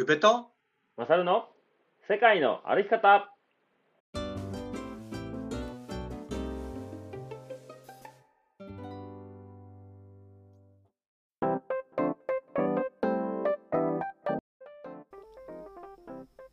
[0.00, 0.46] 宇部と？
[0.96, 1.50] マサルの
[2.08, 3.30] 世界の歩き方。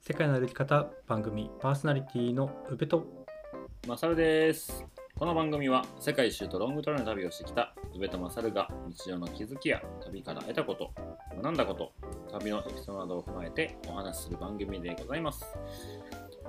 [0.02, 3.06] 世界の歩き方番組パーソナリティの宇部と。
[3.88, 4.84] マサルです。
[5.18, 10.92] この番組は世界一周とロングトレの旅をしてきた宇部とマサルが日常の気づきや旅から得たこと
[11.42, 11.94] 学んだこと
[12.28, 15.46] 旅のエピソードを踏まえてお話しする番組でございます。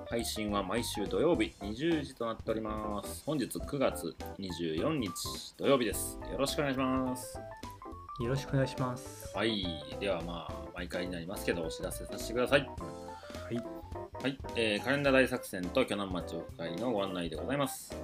[0.08, 3.22] 配信は毎週土曜日20時となっております。
[3.26, 6.18] 本日9月24日土曜日です。
[6.30, 7.38] よろしくお願いします。
[8.20, 9.36] よろしくお願いします。
[9.36, 9.64] はい。
[10.00, 12.60] ではまあ毎回になりますけどお知らせさせてください。
[12.60, 13.56] はい。
[14.22, 17.94] はい、えーカレンダー大作戦と巨南町会のご案内でございます。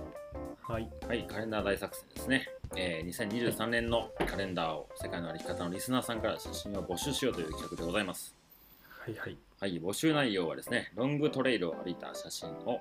[0.62, 0.88] はい。
[1.08, 2.53] はい、カレンダー大作戦ですね。
[2.76, 8.34] えー2023年のカレンダーを世界の歩き方のリスナーさんから写真を募集しようという企画でございます。
[8.88, 12.80] はいはいはい、募集内容はですね、ロングトレイルを歩いた写真を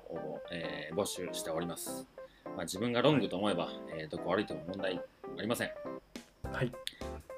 [0.50, 2.06] えー募集しております。
[2.56, 5.00] まあ、自分がロングと思えば、えーどこを歩いても問題
[5.38, 5.70] ありません。
[6.52, 6.72] はい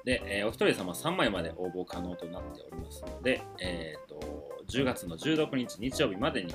[0.05, 6.53] で、えーお一人様3枚まで応募可能となっておりますので、えー、と10月の16日日曜日までに、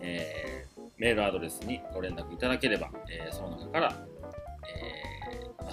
[0.00, 4.06] えーメールアドレスにご連絡いただければ、えーその中から、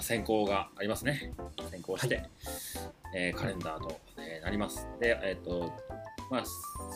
[0.02, 1.32] 選考がありますね。
[1.70, 2.22] 選考して、は
[3.14, 4.88] えーカレンダーと、えーなります。
[5.00, 5.72] で、えーと
[6.30, 6.44] まあ、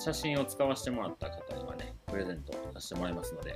[0.01, 3.55] 写真を使わせてもらった方にはね、プレゼントさせてもらいますので、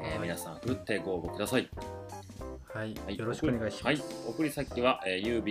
[0.00, 0.18] えーはい。
[0.20, 1.68] 皆さん、ふるってご応募ください。
[2.76, 3.16] はい、はい。
[3.16, 5.42] よろしくお願いします、はい、送り先は、えー、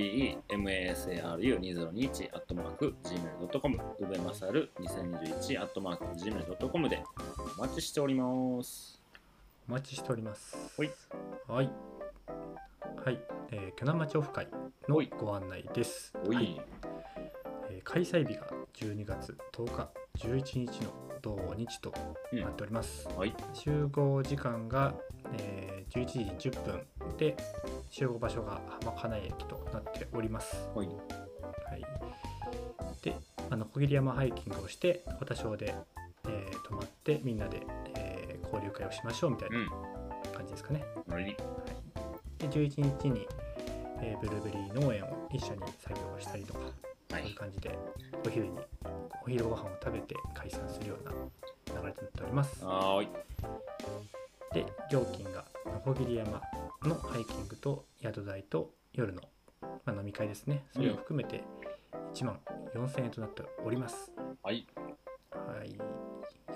[0.47, 7.01] ubemasaru2021 アットマーク gmail.com うべまさる2021アットマーク gmail.com で
[7.57, 9.01] お待ちしております。
[9.67, 10.55] お待ちしております。
[10.77, 10.91] はい。
[11.47, 11.94] はい
[13.03, 13.19] はい、
[13.51, 14.47] えー、巨南町オフ会
[14.87, 15.11] のはい。
[15.19, 16.13] ご案内です。
[16.27, 16.59] はい。
[17.69, 21.93] えー開催日が12月10日11日の土日と
[22.33, 24.95] なっております、はい、集合時間が、
[25.33, 27.37] えー11時10分で
[27.91, 30.67] 集合場所が浜金井駅となっております。
[30.73, 31.85] はい、はい、
[33.03, 33.15] で
[33.51, 35.75] あの小桐山ハイキングをして渡小で、
[36.27, 37.61] えー泊まってみんなで、
[37.95, 39.67] えー交流会をしましょうみたいなうん、
[40.33, 40.83] 感じですかね。
[41.07, 41.35] のり
[42.39, 43.27] で11日に、
[44.01, 46.65] えーブルーベリー農園を一緒に作業をしたりとか、は
[47.09, 47.77] そういうい、感じで
[48.25, 48.59] お昼に
[49.25, 51.11] お昼ご飯を食べて解散するような
[51.81, 52.63] 流れとなっております。
[52.63, 53.07] はーい、
[54.53, 55.45] で料金が
[55.83, 56.41] 小桐山
[56.83, 59.21] のハイキングと宿代と夜の、
[59.61, 60.65] まあ、飲み会ですね。
[60.73, 61.43] それを含めて
[62.13, 62.39] 1万
[62.73, 64.65] 4000円となっております、はい、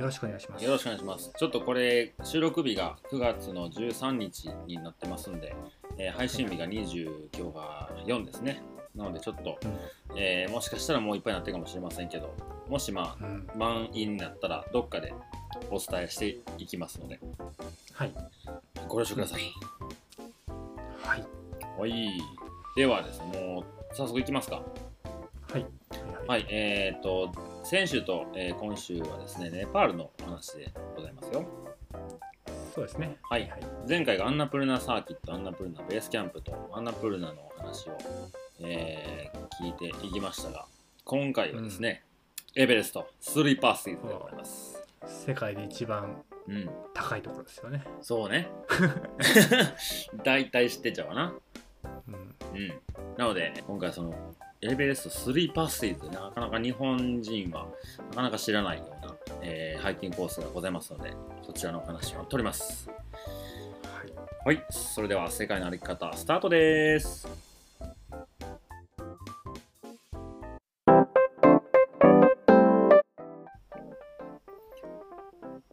[0.05, 0.65] ろしくお願いします。
[0.65, 1.31] よろしくお願いします。
[1.37, 5.55] ちょっとこれ、収録日が9月の13日になってますんで、
[5.97, 8.63] えー配信日が20、今日が4ですね。
[8.95, 9.59] なのでちょっと、
[10.15, 12.33] えーもしかしたらもういっぱいになってるかもしれませんけど、
[12.67, 15.13] もしまあ、うん、満員になったらどっかで
[15.69, 17.19] お伝えしていきますので。
[17.93, 18.13] はい。
[18.87, 19.41] ご了承ください、
[21.01, 21.23] はい。
[21.77, 21.93] はい。
[22.75, 24.63] ではですねもう早速いきますか。
[25.51, 25.67] はいは
[26.25, 26.27] い。
[26.27, 27.31] はいえー、と
[27.69, 31.45] 先週と、えー今週はですねネパールのお話でございますよ。
[32.73, 33.17] そうですね。
[33.29, 33.41] はい。
[33.41, 37.97] はい前回がアンナプルナサーキットアンナプルナベースキャンプとアンナプルナのお話を、
[38.59, 40.65] えー聞いていきましたが
[41.03, 42.01] 今回はですね、
[42.55, 44.83] エベレストスリーパースイーズでございます。
[45.05, 46.67] 世界で一番うん。
[46.95, 48.49] 高いところですよね、そうね。
[50.25, 51.33] 大体知ってんちゃうかな。
[52.07, 52.81] うん、うん、
[53.15, 54.15] なので今回その
[54.61, 57.67] エベレスト3パスイズなかなか日本人は
[58.09, 62.89] なかなか知らないような、えーハイキングコースがございますのでそちらのお話を取ります。
[64.45, 64.57] はい。
[64.57, 64.65] はい。
[64.69, 67.25] それでは世界の歩き方スタートです。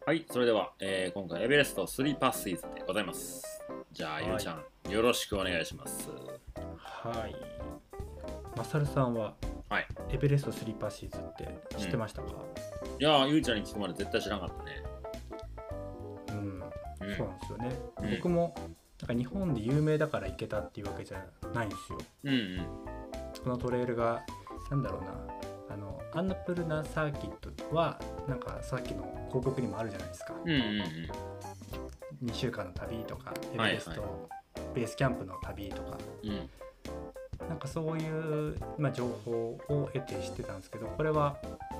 [0.05, 0.25] はい。
[0.31, 3.43] それでは、えー今回エベレスト3パスイズでございます。
[3.91, 4.27] じゃあ、はい。
[4.27, 6.09] ゆうちゃんよろしくお願いします。
[6.79, 7.66] はい
[8.57, 9.35] マサルさんは
[9.69, 9.87] はい。
[10.09, 11.47] エベレストスリーパーシーズって
[11.77, 12.29] 知ってましたか、
[12.99, 14.83] いやーゆうちゃんに聞くまで絶対知らなかったね。
[16.29, 16.63] うん。
[17.07, 17.15] うん。
[17.15, 18.15] そうなんですよね、うん。
[18.15, 18.55] 僕も
[19.01, 21.23] なんか日本で有名だから行けたっていうわけじゃ
[21.53, 21.99] ないんですよ。
[22.23, 22.65] うんうん。
[23.43, 24.23] このトレイルが
[24.71, 25.07] なんだろうな。
[25.69, 30.83] あのアンナプルナサーキットはなんかさっきの広告にもあるじゃないですか、うんうん
[32.25, 33.71] 2週間の旅とかエはい。
[33.71, 34.29] ベレスト、
[34.73, 35.97] ベースキャンプの旅とか。
[36.23, 36.49] うんうん
[37.47, 41.37] なんかそういう、まあ、情報を得て知ってたんですけどこれは、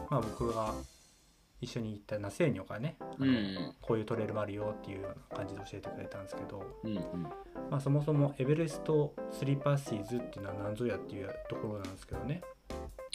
[0.09, 0.73] まあ、僕が
[1.59, 3.75] 一緒に行ったナセーニョがねうんうん。
[3.81, 7.23] こういうトレイルもあるよっていうような感じで教えてくれたんですけど、うんうん。
[7.71, 12.41] まあ、そもそもエベレストスリーパーシーズっていうのは何ぞやっていうところなんですけどね。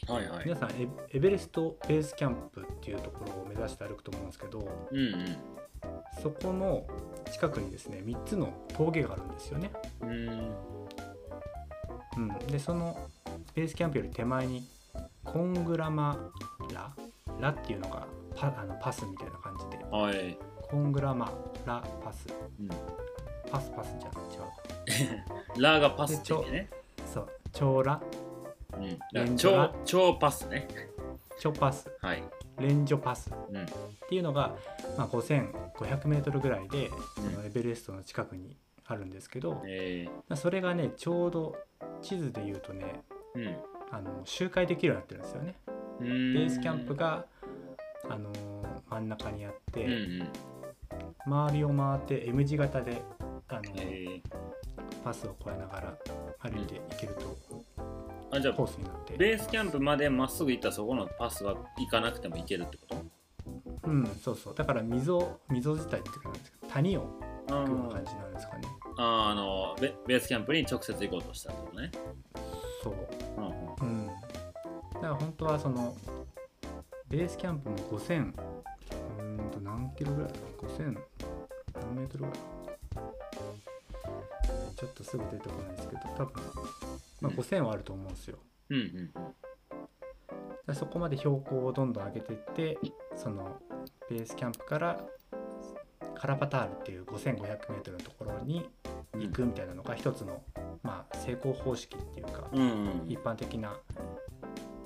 [0.08, 0.44] はいはい。
[0.46, 4.58] 皆さんエエベレストベースキャンプっていうところを目指して歩くと思うんですけど
[4.90, 5.37] うんうん。
[6.20, 6.84] そこの
[7.31, 9.70] 近くにですね3つの峠があるんですよね。
[10.00, 10.52] うーん
[12.28, 12.96] うん、でその
[13.54, 14.66] ベースキャンプより手前に
[15.24, 16.19] コングラマ
[16.72, 16.92] ラ？
[17.40, 17.50] ラ？
[17.50, 19.84] っていうのがパあのパスみたいな感じで。
[19.90, 21.32] はい、コングラマ
[21.66, 21.82] ラ？
[22.04, 22.26] パス。
[22.60, 22.69] うん、
[23.50, 25.16] パスパスじゃん違
[25.58, 25.60] う。
[25.62, 26.69] ラーがパスってね。
[27.12, 27.28] そう。
[27.52, 28.00] 超ラ。
[28.74, 28.98] うん。
[29.12, 30.69] レンジャー超超パスね。
[31.38, 31.90] チョパス。
[32.00, 32.22] はい。
[32.58, 33.30] レンジョパス。
[33.50, 33.62] うん。
[33.62, 33.66] っ
[34.08, 34.54] ていうのが、
[34.96, 41.56] まあ、5500メートルぐらいでそのエベレストの近くにあるんですけど、えまあそれがねちょうど
[42.02, 43.56] 地図で言うとねー、うん。
[43.90, 45.54] あの周回できるようになってるんですよね。
[46.00, 46.34] うーん。
[46.34, 47.25] ベースキャンプが、
[48.10, 48.43] あのー
[48.90, 50.28] 真ん中にあって、うんうん。
[51.26, 53.02] 周りを回って M 字型で、
[53.49, 53.72] あのー。
[54.19, 54.22] え
[55.04, 55.99] パスを越えながら
[56.38, 63.05] 歩いていけるとー、あじゃコあースになって、ベースキャンプまでまっすぐ行ったらそこのパスは行かなくても行けるってこと？
[63.88, 64.55] うんそうそう。
[64.55, 68.33] だから溝溝自体っていうかなんですか谷をあ行くような感じなん。
[68.35, 68.62] ですかね。
[68.99, 71.91] あーあのベベースキャンプに直接行こうとしたってことね、
[72.83, 72.94] そう。
[73.37, 74.05] うんうん。
[74.05, 74.12] うん、だ
[75.00, 75.94] から本当はその
[77.09, 80.99] ベースキャンプも5000うーんと何キロぐらいだ5000
[81.75, 82.35] 何メートルぐらい？
[84.77, 86.43] ちょっとすぐ出てこないですけど多分、
[87.21, 87.37] まあ、うん。
[87.37, 88.39] 5000はあると思うんですよ、
[88.71, 89.11] うんうん
[90.67, 92.79] でそこまで標高をどんどん上げていって
[93.17, 93.61] その
[94.09, 95.00] ベースキャンプから
[96.22, 98.70] カラパタールっていう 5500m のところに
[99.12, 99.22] うん。
[99.22, 100.40] 行くみたいなのが一つの、
[100.84, 103.06] まあ、成功方式っていうか、うんうん。
[103.08, 103.76] 一般的な、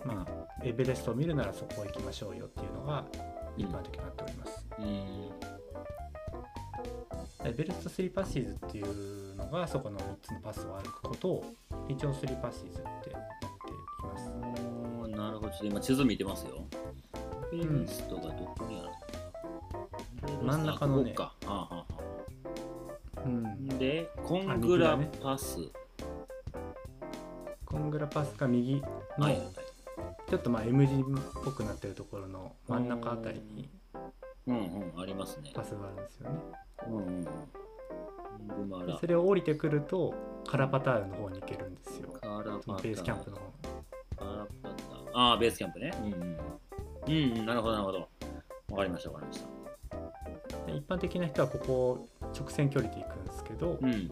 [0.02, 3.04] まあ、エベレストを見るならそこ行きましょうよっていうのが
[3.54, 4.66] 一般的になっております。
[4.78, 4.86] うん。
[7.50, 11.44] エベレスト3パッシーズっていうのがそこの3つのパスを歩くことを
[11.86, 13.12] 一応3パッシーズってやってい
[14.02, 14.30] ます。
[15.14, 15.52] なるほど。
[15.62, 16.64] 今地図見てますよ。
[17.52, 18.88] ベーストがどこにある
[20.42, 21.14] 真ん中のね。
[21.16, 21.92] あここかはあはあ
[23.20, 23.46] はうん。
[23.46, 25.58] あ、でコングラパス、
[27.64, 28.82] コングラパスが右の
[29.18, 29.32] はい。
[29.36, 29.42] はい
[30.28, 30.98] ちょっとまあ M 字っ
[31.44, 33.70] ぽくなってるところの真ん中あたりに
[34.48, 34.60] うんう
[34.96, 35.52] んありますね。
[35.54, 36.38] パスがあるんですよね。
[36.88, 37.26] うんうん
[39.00, 40.14] それを降りてくると
[40.46, 42.10] カラパタールの方に行けるんですよ。
[42.20, 43.42] カラパタベースキャンプの方。
[44.16, 44.74] カラパタ
[45.14, 45.92] ああベースキャンプね。
[46.02, 46.20] うんうん。
[46.20, 48.08] うんうんなるほどなるほど。
[48.70, 49.46] わかりましたわかりました。
[49.46, 49.55] で
[50.72, 52.08] 一般的な人はここを
[52.38, 54.10] 直線距離で行くんですけど、うん。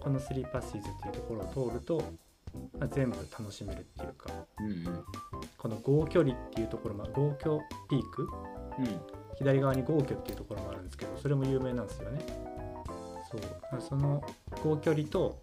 [0.00, 2.02] この3パッシーズっていうところを通ると、
[2.78, 5.04] まあ、全部楽しめるっていうかうんうん。
[5.58, 8.22] この合距離っていうところも合距ピーク
[8.78, 9.00] うん。
[9.36, 12.20] 左側に合距っていうところもあるんですけどそれも有名なんですよね。
[13.30, 13.80] そう。
[13.80, 14.22] その
[14.64, 15.40] 合距離と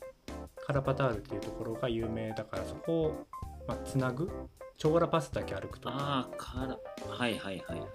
[0.65, 3.27] カラパタールっていうところが有名だからそこを、
[3.67, 4.29] まあ、つなぐ
[4.77, 5.95] チョーラパスだけ歩くとか。
[5.97, 6.77] ああカラ
[7.09, 7.89] はいはいはいはい。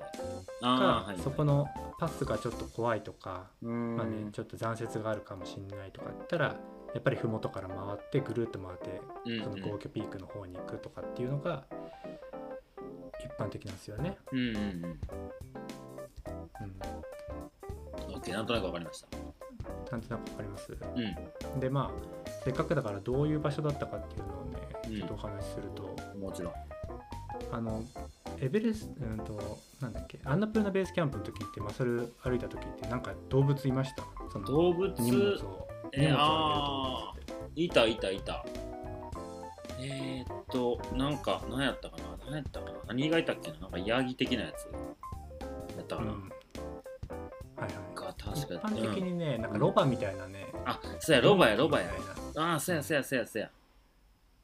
[0.63, 1.69] ああはいはいそこの
[1.99, 11.65] パスがちょっと怖いとか、まあね、ちょっと残雪があるかもしれないとか言ったらやっぱり麓から回ってぐるっと回ってうんその合計ピークの方に行くとかっていうのが
[13.25, 14.19] 一般的なんですよね。
[14.33, 14.63] うんうんうん。
[14.63, 14.67] う
[18.11, 19.09] ん、オッケーなんとなくわかりました。
[19.93, 20.73] なんとなくわかります？
[20.73, 20.79] う
[21.61, 24.59] でまあせっかくだからどういう場所だったかっていうのをね
[24.89, 24.97] うん。
[24.97, 26.53] ちょっとお話しすると、んもちろん
[27.51, 27.83] あの
[28.41, 34.05] エベレスうんとなんだっけアンナプルナベースキャンプの時ってマサル歩いた時ってなんか動物いました？
[34.33, 34.95] その動物？
[34.99, 35.69] 荷物を。
[35.93, 37.63] え荷物をああげる動物って。
[37.63, 38.45] いたいたいた。
[39.81, 42.05] えー、っとなんか何やったかな？
[42.27, 42.79] 何やったかな？
[42.89, 43.59] 何がいたっけな？
[43.61, 44.69] なんかヤギ的なやつ。
[45.77, 46.21] やったかな、うん。
[46.21, 47.71] はい
[48.35, 49.05] 一か般的うん。
[49.05, 51.91] にね、なんかロバみたいなね、あそうやロバやロバや。
[52.37, 53.51] ああそうやそうやそうやそうや。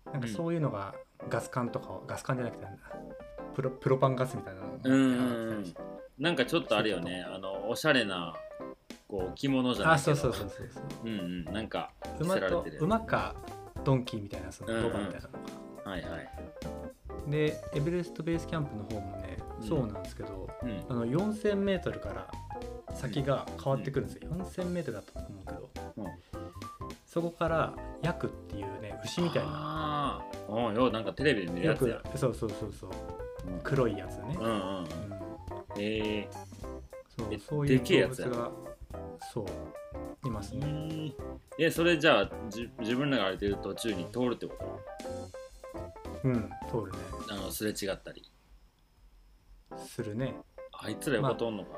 [0.07, 0.95] ななんかそういうのが
[1.29, 2.67] ガス管とかをガス管じゃなくて
[3.55, 5.75] プロプロパンガスみたいなのをうんうんうん。
[6.19, 7.25] なんかちょっとあるよね。
[7.29, 8.35] あのおしゃれな
[9.09, 10.83] こう着物じゃないあそうそうそうそうそう。
[11.05, 11.45] うんうん。
[11.45, 13.35] なんか馬と馬か
[13.85, 14.83] ドンキーみたいなそうんうん。
[14.83, 15.33] のロバみたいなの
[15.85, 16.31] が、はいはい。
[17.31, 19.69] でエベレストベースキャンプの方もね、うん。
[19.69, 20.85] そうなんですけどうん。
[20.89, 22.31] あの 4000m から
[22.95, 25.71] 先が変わってくるんですよ、4000m だったと思うけど。
[25.97, 26.05] うん
[27.09, 29.49] そこからヤクっていうね牛みたいな。
[29.51, 32.03] あようなんかテレビで見るやつや。
[32.15, 32.91] そうそうそうそう。
[33.51, 33.61] うん。
[33.65, 34.59] 黒いやつね、うんうんうん。
[34.59, 34.87] うん。
[35.79, 36.29] えええ
[37.17, 38.29] そうそういうでけえやつや。
[38.29, 38.51] 動物が
[39.33, 39.47] そ
[40.23, 41.15] ういますね、ー、
[41.59, 44.55] えそれじゃあじ自分らが歩いてる途中に通るってこ
[46.23, 46.29] と？
[46.29, 46.35] うん
[46.71, 46.99] 通るね。
[47.31, 48.31] あのすれ違ったり。
[49.79, 50.35] するね。
[50.73, 51.71] あいつら横通んのか、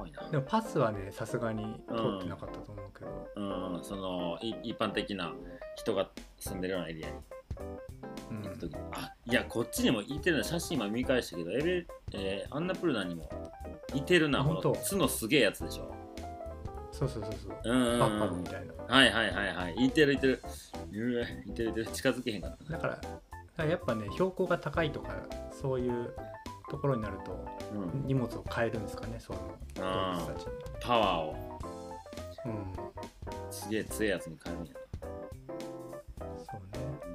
[0.00, 0.30] 怖いな。
[0.30, 3.84] でもパスはねさすがに通ってなかったと思うけど、うん。
[3.84, 5.32] そのい一般的な
[5.76, 7.14] 人が住んでるようなエリアに。
[8.30, 8.42] うん。
[8.42, 8.72] 行く時。
[8.72, 13.28] にあいやこっちにもいてるな写真今見返したけどエベ、えーアンナプルナにも
[13.94, 15.94] いてるなこのすげえやつでしょ。
[16.92, 17.58] そうそうそうそう。
[17.64, 17.98] うんうんうん。
[17.98, 18.72] バッファローみたいな。
[18.94, 19.90] はいはいはいはいい。
[19.90, 20.42] てるいてる。
[21.46, 21.86] いてるいてる。
[21.86, 23.02] 近づけへんかったからだか
[23.58, 25.14] らやっぱね標高が高いとか
[25.60, 26.14] そういう
[26.70, 28.06] ところになるとうん。
[28.06, 29.38] 荷物を変えるんですかねその
[29.74, 30.52] 動あ物たちに。
[30.80, 31.58] パワーを。
[32.46, 33.52] うん。
[33.52, 34.72] すげえ強いやつに変えるんや
[36.38, 36.84] そうね。
[37.04, 37.08] う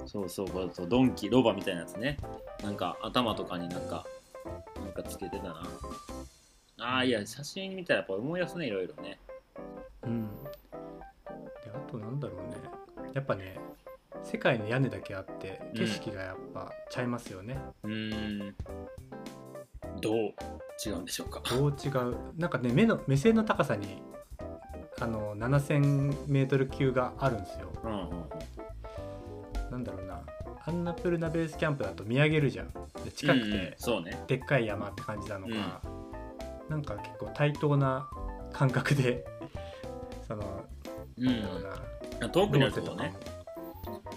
[0.00, 0.08] ーん。
[0.08, 2.16] そうそうこうドンキロバみたいなやつね。
[2.62, 4.06] なんか頭とかになんか
[4.76, 5.62] なんかつけてたな。
[6.78, 9.18] ああいや写真見たらやっぱ思い出すねいろいろね。
[10.02, 10.22] うん。
[10.44, 10.50] で
[11.74, 12.56] あとなんだろうね。
[13.12, 13.56] やっぱね
[14.24, 15.78] 世界の屋根だけあってうん。
[15.78, 18.54] 景色がやっぱちゃいますよね、うーん。
[20.00, 20.16] どう
[20.84, 21.42] 違うんでしょうか？
[21.48, 22.16] どう違う？
[22.36, 24.02] なんかね目の目線の高さに
[25.00, 27.70] あの 7000m 級があるんですよ。
[27.84, 28.28] うんうんうん。
[29.70, 30.22] なんだろうな。
[30.66, 32.72] アンナプルナベースキャンプだと見上げるじゃん。
[33.04, 33.50] で近くうんうん。
[33.50, 34.18] てそうね。
[34.26, 35.82] でっかい山って感じなのか、
[36.70, 38.08] なんか結構対等な
[38.52, 39.24] 感覚で
[40.26, 40.64] その
[41.18, 41.62] うなんだろう
[42.20, 43.12] な、ん遠くにあるとね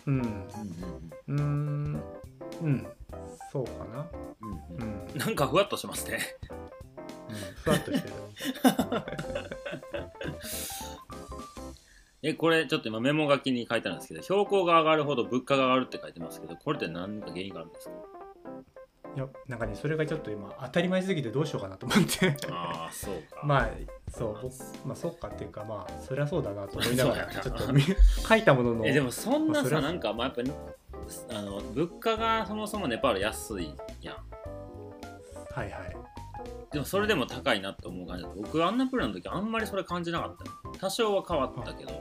[0.08, 0.22] うん。
[0.22, 0.42] うん。
[1.28, 2.04] うーん。
[2.64, 2.88] うん
[3.52, 4.10] そうかな。
[4.42, 4.52] うん。
[4.52, 5.18] うんう、うんん。
[5.18, 6.20] なんかふわっとしますね。
[7.30, 8.14] うん、ふわっとしてる。
[12.24, 17.94] えこれちょっと今メモ書きに書いてあるんですけど標高が上がるほど物価が上がるって書いてますけどこれって何か原因があるんですか？
[19.18, 22.38] いやなんかねそれがちょっと今当たり前すぎてどうしようかなと思って。
[22.52, 23.42] ああそうか。
[23.44, 23.70] まあ
[24.16, 24.54] そう僕
[24.86, 28.86] まあそうかっていうかまあそりゃそうだなと思いながらちょっと見書いたものの。
[28.86, 30.52] えでもそんなまあなんかまあやっぱり
[31.32, 34.16] あの物価がそもそもネパール安いやん。
[35.52, 35.98] はいはい。
[36.72, 40.46] でもそれでも高いなって思う感じ僕アンナプルの時あんまりそれ感じなかった。
[40.46, 41.92] よ多少は変わったけど。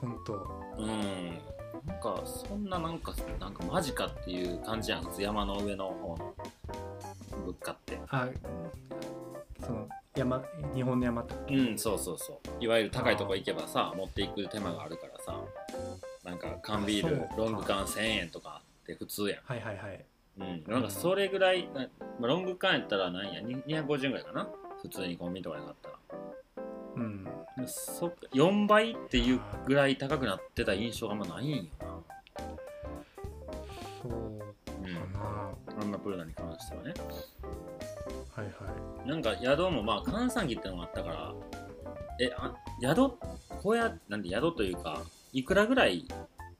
[0.00, 0.34] 本当。
[0.78, 1.51] うん
[2.00, 6.34] かそんななんかなんかマジかっていう感じやん山の上の方の
[7.44, 7.98] 物価って。
[8.08, 8.28] あ
[9.64, 10.42] その山
[10.74, 12.64] 日本の山とうんそうそうそう。
[12.64, 15.40] いわゆる高いとこ行けばさ持っていく手間があるからさ
[16.24, 19.40] なんか缶ビールロング缶1000円とかって普通やん。
[19.44, 20.04] はいはいはい。
[20.38, 21.86] うん、なんかそれぐらい、な
[22.18, 24.48] まあ、ロング缶やったら何やに250円ぐらいかな。
[24.80, 25.91] 普通にコンビニとかで買ったら
[26.96, 27.24] うん。
[27.24, 27.30] で
[27.66, 28.16] そっか。
[28.32, 31.62] 4倍っていうぐらい高くなってた印象があんまないんよ
[34.02, 34.12] そう
[34.88, 36.94] な、かな、うん、アンナプルナに関してはね。
[38.34, 38.52] はいは
[39.04, 39.08] い。
[39.08, 41.34] なんか宿もまあ閑散期ってのがあったから
[42.20, 43.12] えあ宿
[43.62, 46.06] 小屋なんで宿というかいくらぐらい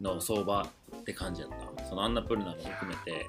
[0.00, 1.84] の相場って感じやった？
[1.84, 3.26] そのアンナプルナも含めて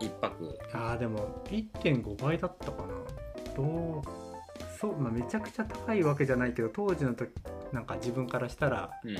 [0.00, 0.58] 一泊。
[0.72, 2.88] あーでも1.5倍だったかな。
[3.56, 3.62] ど
[4.00, 4.02] う
[4.78, 7.30] そう、まあ、めちゃくちゃ高いわけじゃないけど当時の時
[7.72, 9.14] なんか自分からしたらうん。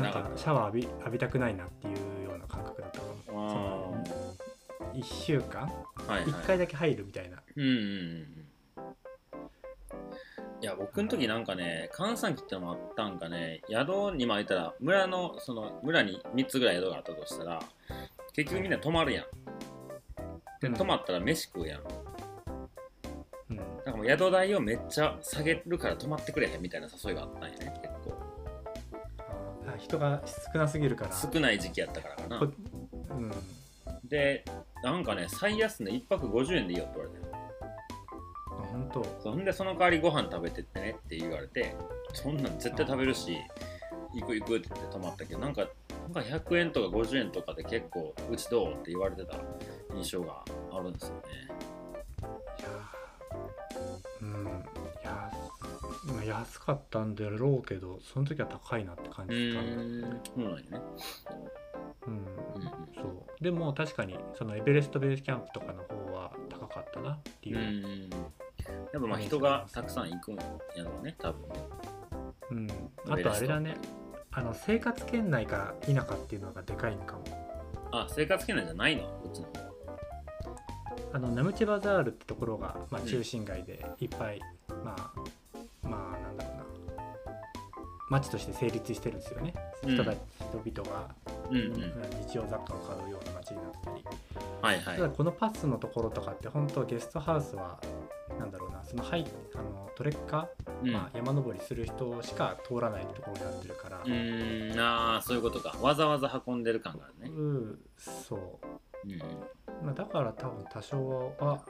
[0.00, 5.62] なんかシャワー浴び浴びたくないなっていうような感覚だったかあもそのー1週間？
[5.62, 5.70] は
[6.08, 6.24] いはい。
[6.24, 7.42] 1回だけ入るみたいな。
[7.56, 8.26] うんうん
[10.60, 17.60] いや僕の時なんかね閑散期ってのもあったんかね宿にもいたら村のその村に3つぐらい宿があったとしたら
[18.32, 19.24] 結局みんな泊まるやん。
[20.60, 20.74] でうん。
[20.74, 21.82] 泊まったら飯食うやん
[23.84, 27.80] なんかもう宿代をめっちゃ下げるから泊まってくれへんみたいな誘いがあったんやね。
[27.82, 28.14] 結構。
[29.66, 30.22] あ人が
[30.52, 31.10] 少なすぎるから。
[31.12, 32.38] 少ない時期やったからかな。
[32.38, 32.48] こ
[33.10, 33.32] うん。
[34.08, 34.44] で
[34.82, 37.26] なんかね最安値1泊50円でいいよって言われて。
[38.50, 39.04] あ本当。
[39.22, 41.74] そんでその代わりご飯食べてってねって言われて
[42.12, 43.36] そんなん絶対食べるし
[44.14, 45.66] 行く行くって言って泊まったけどなんか
[46.12, 49.38] なんか100円とか50円とかで結構うちどうって言われてた
[49.94, 51.22] 印象があるんですよね
[56.64, 60.64] かったんだろうけどその時は高いなって感うじたーんそうなんやね。
[62.06, 62.12] うん。
[62.12, 62.24] うんうん。
[62.94, 63.42] そう。
[63.42, 67.58] でも確かにそのエベレストベースキャンプとかの方は高かったなっていう。
[67.58, 68.10] う、ん。
[68.10, 68.18] やっ
[68.92, 70.42] ぱまあ人がたくさん行くんや
[70.84, 71.48] ろうね多分。
[71.48, 71.54] ね
[72.50, 72.68] うん。
[73.12, 73.76] あとあれだね。
[74.32, 77.22] あの生活圏内か否かっていうのがでかいのかも。
[77.92, 79.02] あ生活圏内じゃないの？
[79.02, 79.74] こっちの方は。
[81.12, 85.23] あのナムチェバザールってところが、まあ、うん中心街でいっぱい、まあまあ
[88.14, 89.54] 街として成立してるんですよね、
[89.84, 89.94] うん。
[89.94, 90.18] 人たち
[90.64, 91.14] 人々が、
[91.50, 91.72] うんうん。
[92.28, 94.04] 日用雑貨を買うような街になってたり、
[94.62, 94.96] はいはい。
[94.96, 97.78] ただこのパスのところとかって本当ゲストハウスは
[98.38, 100.92] なんだろうなそのはいあのトレッカー、うん。
[100.92, 104.80] まあ、山登りする人しか通らないところになってるから、うーん。
[104.80, 105.76] ああそういうことか。
[105.80, 107.34] わざわざ運んでる感があるね。
[107.36, 108.40] うんそう。
[109.06, 109.18] うん
[109.84, 111.62] まあ、だから多分多少は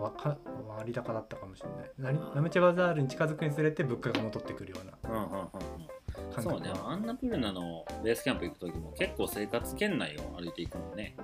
[0.00, 0.36] わか
[0.68, 1.90] 割高だったかもしれない。
[1.98, 6.70] ナリナムチェバザールに近づくにつれて物価が戻ってくるようなうんうんうんそうね。
[6.84, 11.16] アンナプルナのベースキャンプ行く時も結構生活圏内を歩いていくもんね、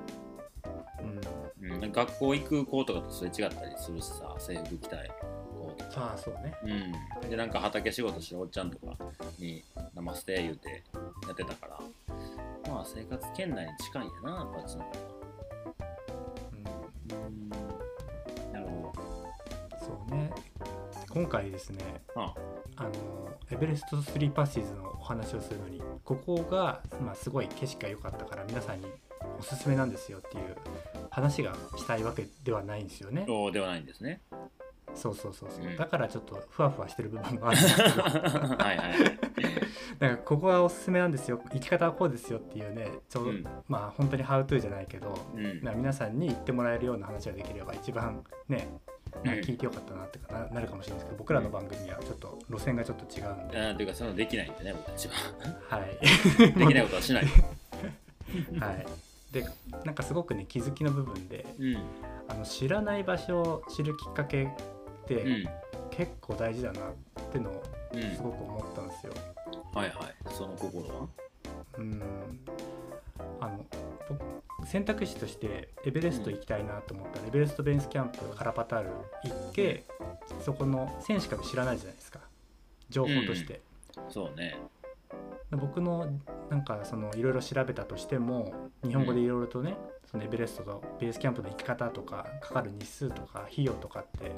[1.61, 1.73] うん。
[1.73, 5.91] うん、学校行く子とかとすれ違ったりするしさ制服着たい子とか。
[5.97, 6.55] ああそうね。
[7.23, 8.97] うん、でなんか畑仕事してるおっちゃんとか
[9.39, 9.63] に
[9.95, 10.83] 「ナマステ」言うて
[11.27, 11.79] やってたから。
[12.69, 14.97] まあ生活圏内に近いんやなやっぱあっちの方が
[16.53, 17.51] うん
[19.85, 20.33] そうね。
[21.11, 22.35] 今回ですねどあ
[22.77, 22.91] あの
[23.51, 28.87] エベレスト3パッシーズのお話をするのにここが、まあ、すごい景色が良かったから皆さんに
[29.39, 30.57] おすすめなんですよっていう
[31.11, 33.25] 話がしたいわけではないんですよね。
[33.29, 34.21] そうではないんですね。
[34.95, 35.77] そうそうそうそう、うん。
[35.77, 38.03] だからちょっとふわふわしてる部分もあるんですけど。
[38.03, 39.05] はいはい。
[39.99, 41.41] だからここがおすすめなんですよ。
[41.53, 43.47] 生き方はこうですよっていうねちょうど、うん。
[43.69, 45.61] まあ本当にハウトゥーじゃないけど、うん。
[45.63, 48.69] まあ皆さんに言ってもらえるような話ができれば一番ね、
[49.23, 49.41] まあうん。
[49.41, 55.15] 聞いてよかったなってかななるかもしれないですけど僕らの番組はちょっと路線がちょっと違うんで、あーというかそのできないんでね僕たちは。
[55.69, 55.99] はい。
[56.59, 57.25] できないことはしない。
[58.61, 58.87] はい。
[59.33, 59.45] で
[59.85, 61.77] なんかすごくね気づきの部分でうん。
[62.29, 64.49] あの知らない場所を知るきっかけっ
[65.07, 65.49] て、うん。
[65.91, 66.93] 結構大事だなっ
[67.33, 68.03] てのをうん。
[68.17, 69.13] すごく思ったんですよ。
[69.75, 70.35] はいはい。
[70.35, 71.09] その心は？
[71.79, 72.01] うん
[73.41, 73.65] あの
[74.09, 78.91] 僕選択肢としてエベレスト行きたいなと思ったら、エベレストベースキャンプカラパタール
[79.25, 79.85] 行って
[80.41, 82.21] そこの選手株知らないじゃないですか。
[82.89, 83.61] 情報として。
[84.09, 84.57] そうね。
[85.51, 86.09] 僕の
[86.51, 89.77] なんかそのいろいろ調べたとしても日本語でいろいろとね、
[90.15, 94.31] そのエベレストのベースキャンプの行き方とかかかる日数とか費用とかって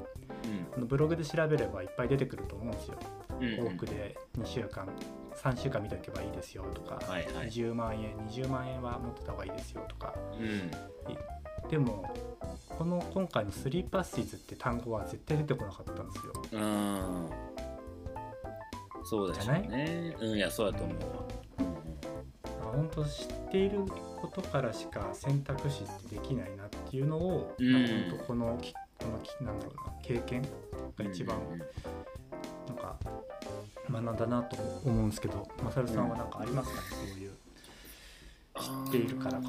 [0.75, 2.97] あのブログで調べればいっぱい出てくると思うんですよ。
[3.39, 3.75] うんうん。
[3.75, 4.87] 多くで2週間
[5.35, 7.49] 3週間見ておけばいいですよとか、はいはい。
[7.49, 10.15] 20万円20万円は持ってた方がいいですよとか。
[10.39, 11.69] うん。
[11.69, 12.11] でも
[12.69, 16.33] この今回の3パッシーズって単語は絶対出てこなかったんですよ。
[16.53, 17.29] うん
[19.03, 21.05] そうでしょうねうんいやそうだと思うわ。
[22.61, 23.85] あ本当知っている
[24.17, 28.17] ことからしか選択肢ってできないなっていうのを、うん。
[28.17, 32.97] 当このきこのきなんだろうな経験が一番うんうんなんか
[33.89, 37.31] 学んだなと思うんですけど、マサルさんは何かありますかね、そういう
[38.85, 39.45] 知っているからこ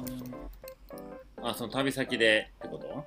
[1.41, 3.05] あその旅先でってこと？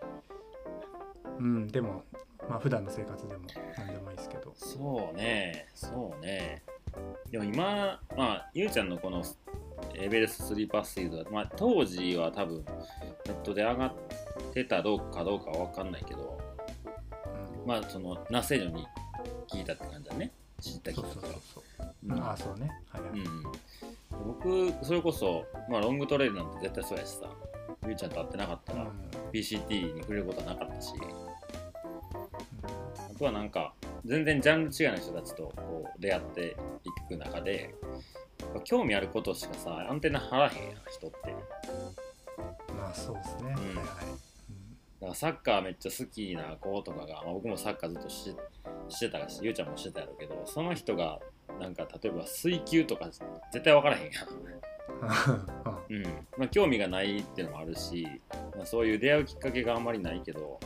[1.24, 1.30] そ。
[1.38, 2.04] うん、でも
[2.48, 3.46] まあ普段の生活でも
[3.78, 4.52] 何でもいいですけど。
[4.56, 6.62] そうねそうね。
[7.30, 9.24] でも今まあゆうちゃんのこの
[10.02, 12.64] エベレスト3パスシーズは、まあ、当時は多分
[13.26, 13.94] ネットで上がっ
[14.52, 16.40] てたどうかどうかは分かんないけど
[17.62, 17.68] うん。
[17.68, 18.86] まあそのナセージョに
[19.48, 20.32] 聞いたって感じだね。
[20.60, 21.94] 知ったきっかけはそうそうそうそう。
[22.08, 22.20] うん。
[22.20, 22.70] ああそうね。
[22.88, 23.10] はいはい。
[23.12, 23.42] うん、
[24.26, 27.28] 僕それこそ、まあ、ロングトレイルなんて絶対そうやしさ。
[27.86, 28.90] ゆうちゃんと会ってなかったら、うん。
[29.32, 30.94] PCT に触れることはなかったし。
[32.64, 33.72] あとはなんか
[34.04, 37.72] 全然ジャンル違いの人たちとこう出会っていく中で
[38.60, 41.16] 興味あることしかさアンテナ張らへんやん人って。
[41.30, 43.52] だかまあそうですね。
[43.52, 43.54] ん。
[43.54, 43.86] はいはい。
[45.06, 48.34] らサッカーめっちゃ好きな子とかが、まあ、僕もサッカーずっとし
[48.88, 51.18] してたしゆうちゃんもしてたやろうけどその人が
[51.60, 54.28] なんか例えば水球とか絶対分からへんやん。
[55.90, 55.96] うん。
[55.96, 56.02] うん
[56.38, 58.06] まあ、興味がないっていうのもあるし、
[58.56, 60.58] まあ、そういう出会うきっかけがあんまりないけど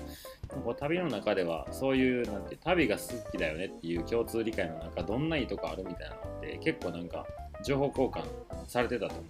[0.48, 7.26] こう旅の中ではそういうなんて旅が好きだよねっていう共通理解の中どんないいとこあるみたいなのって結構なんか
[7.66, 8.22] 情報交換
[8.68, 9.14] されてたと。
[9.16, 9.24] 思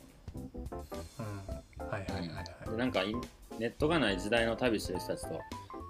[1.20, 1.88] うん。
[1.88, 3.14] はいはいはいはうでなんかい
[3.58, 5.40] ネットがない時代の旅してる人たちと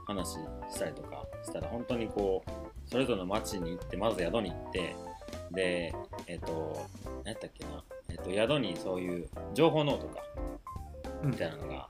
[0.07, 2.51] 話したりとかしたら本当にこう
[2.89, 4.95] それぞれの町に行ってまず宿に行って
[5.51, 5.93] で
[6.29, 6.87] えっ、と
[7.25, 10.21] 何やったっけな、えっと宿にそういう情報ノートか
[11.25, 11.89] みたいなのが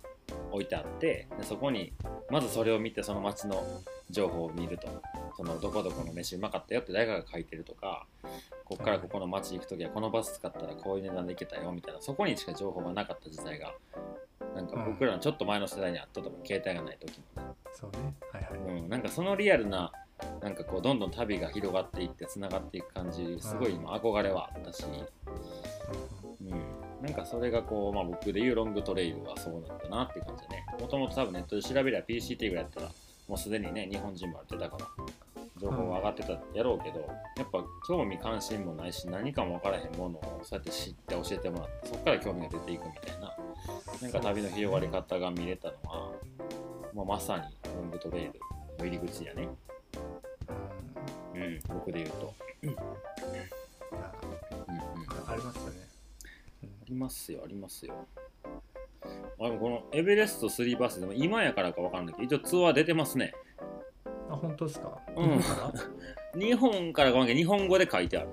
[0.53, 1.93] 置いてあってでそこに
[2.31, 3.63] まずそれを見てその町の
[4.09, 4.89] 情報を見ると。
[5.37, 8.07] そのどこどこの飯うまかったよって誰かが書いてるとか
[8.67, 13.73] ここからここの町行く時はこのバス使ったらこういう値段で行けたよみたいなそこにしか情報がなかった時代が
[14.55, 16.47] なんか僕らのちょっと前の世代にあったと思う。
[16.47, 17.43] 携帯がない時も。
[17.43, 18.15] ね、そうね。
[18.33, 18.79] はいはい。
[18.79, 19.93] うん、なんかそのリアルな
[20.43, 24.85] なんかこうどんどん旅が広がっていってつながっていく感じすごい今憧れはあったし、
[26.41, 26.51] うん、
[27.03, 30.67] なんかそれがこう、まあ、僕で言うロングトレイルはそうなんだなって感じでね。
[30.81, 32.81] もともと多分ネットで調べれば PCT ぐらいやった。
[32.81, 32.89] ら
[33.29, 34.87] もうすでにね日本人もやってたから
[35.59, 37.01] 情報は上がってたやろうけど、
[37.37, 43.37] やっぱ興味関心もないし何かも分からへんものをそうやって知って教えてもらってそこから興味が出ていくみたいな
[44.03, 46.13] なんか旅の広がり方が見れたのは、
[46.95, 47.43] まあ、まさに
[47.75, 48.33] ロングトレイル
[48.79, 49.49] の入り口やね、
[51.35, 52.69] うんうん、僕で言うと、うん。
[52.71, 54.13] うん、あ
[55.29, 55.87] ありますよね。
[56.89, 58.07] りますよありますよ。
[59.39, 63.35] あでもこのエベレスト3バスでも今やからか分かんないけど一応ツアー出てますね
[64.37, 64.99] あ本当ですか？
[65.17, 67.27] うん日本から？
[67.27, 68.29] 日本語で書いてある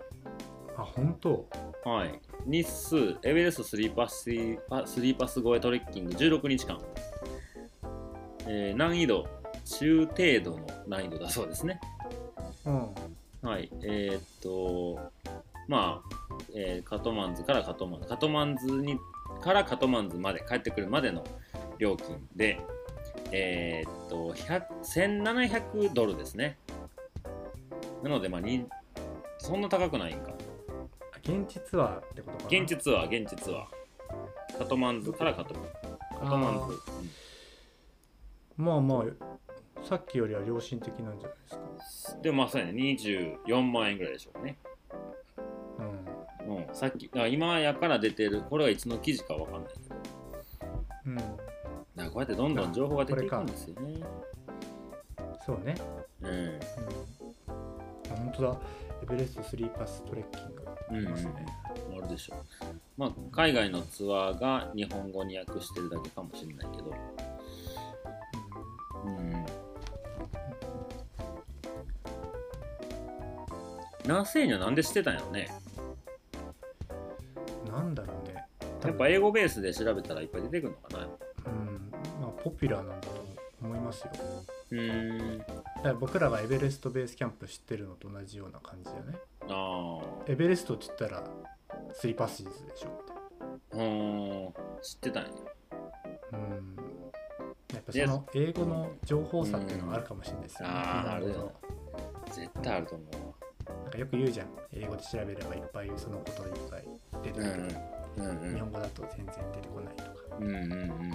[0.77, 1.47] あ本当？
[1.85, 2.19] はい。
[2.45, 4.25] 日数、エベレストスリーパス
[4.69, 6.79] パスリーパス越えトレッキング16日間。
[8.47, 9.25] えー難易度、
[9.65, 11.79] 中程度の難易度だそうですね。
[12.65, 12.89] うん
[13.41, 13.69] はい。
[13.83, 14.99] えーっと、
[15.67, 18.97] まあ、えーカトマンズからカトマンズ、カトマンズに
[19.41, 21.23] からカトマンズまで、帰ってくるまでの
[21.77, 22.59] 料金で、
[23.35, 26.57] えーっと、100 1700ドルですね。
[28.03, 28.67] なので、まあ、に
[29.39, 30.31] そんな高くないんか。
[31.13, 32.59] あ現地ツアーってことかな？
[32.61, 34.57] 現地ツアー、現地ツアー。
[34.59, 35.69] カトマンズからカトマンズ。
[36.19, 36.79] カトマンズ。
[38.55, 44.57] まあまあさっきよりは良心的なんじゃないですかうんでもまあそうやね、24万円ぐらいでしょうね。
[45.79, 49.95] うんうん、さっき、今やから出てる、これはいつの記事かわかんないけど。
[51.07, 51.32] うん
[52.13, 53.95] こうやってどんどん情報が出ていくんですよね。
[55.45, 55.75] そうね
[56.21, 56.29] うん。
[56.29, 56.59] うん
[57.47, 58.57] あ本当だ
[59.01, 61.45] エベレスト3パストレッキングうんうんありますね、
[61.97, 62.35] あるでしょ
[62.97, 66.93] まあ、海外のツアーが日本語に訳してるだけかもしれないけど。
[69.05, 69.45] うん。
[74.03, 75.49] 南西にはなんで知ってたんやろね？
[77.65, 78.45] うんなんだろうね
[78.83, 80.92] やっぱ英語ベースで調べたらいっぱい出てくるのか
[82.63, 83.25] ピュラーなんだと
[83.61, 84.11] 思いますよ
[84.71, 85.37] うーん。
[85.39, 89.17] だから僕らがエベレストベースキャンプ知ってるのと同じような感じだよね
[89.49, 91.23] あエベレストって言ったら
[92.01, 93.01] 3パスジズでしょ
[93.73, 93.75] あ。
[93.75, 94.81] うん。
[94.81, 95.29] 知ってたんや。
[96.31, 96.75] うん
[97.73, 101.51] やっぱその英語の情報差っていうのがあるかもしれないですよね、うんあーあるよ
[102.31, 103.03] 絶対あると思
[103.83, 106.87] なんかよく言うじゃん英語で調べればいっぱいそのこといっぱい
[107.23, 107.43] 出てく。
[107.45, 107.51] る、
[108.17, 108.25] うん。
[108.25, 108.59] うんうん日。
[108.61, 111.13] 本語だと全然出てこないとかうんうんうん。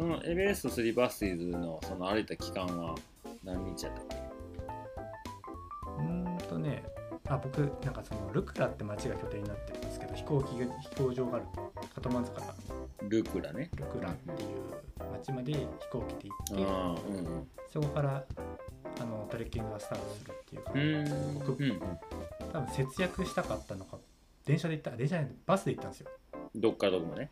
[0.00, 2.94] そのエベレスト3バスイズのその歩いた期間は
[3.44, 4.16] 何日やったっけ？
[4.16, 6.82] うーんとね
[7.28, 11.46] あ僕なんかそのルクラって町が拠点になってるんですけど飛行機が飛行場がある
[11.94, 12.46] カトマンズから
[13.08, 13.68] ルクラね。
[13.76, 16.30] ルクラっていう町まで飛行機で
[16.64, 17.48] あ行ってあ、うんうん。
[17.70, 18.24] そこから
[19.02, 21.38] あのトレッキングがスタートするっていう感うじーん。
[21.46, 21.80] 僕うん
[22.54, 23.98] 多分節約したかったのか
[24.46, 26.08] 電車で行った電車じゃないバスで行ったんですよ
[26.54, 26.60] うん。
[26.62, 27.28] どっからどこまで？